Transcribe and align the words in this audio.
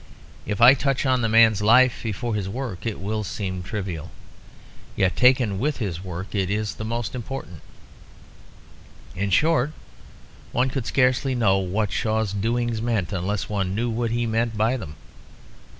If 0.47 0.61
I 0.61 0.73
touch 0.73 1.05
on 1.05 1.21
the 1.21 1.29
man's 1.29 1.61
life 1.61 1.99
before 2.01 2.33
his 2.33 2.49
work, 2.49 2.87
it 2.87 2.99
will 2.99 3.23
seem 3.23 3.61
trivial; 3.61 4.09
yet 4.95 5.15
taken 5.15 5.59
with 5.59 5.77
his 5.77 6.03
work 6.03 6.33
it 6.33 6.49
is 6.49 6.79
most 6.79 7.13
important. 7.13 7.61
In 9.15 9.29
short, 9.29 9.73
one 10.53 10.69
could 10.71 10.87
scarcely 10.87 11.35
know 11.35 11.59
what 11.59 11.91
Shaw's 11.91 12.33
doings 12.33 12.81
meant 12.81 13.13
unless 13.13 13.47
one 13.47 13.75
knew 13.75 13.91
what 13.91 14.09
he 14.09 14.25
meant 14.25 14.57
by 14.57 14.75
them. 14.75 14.95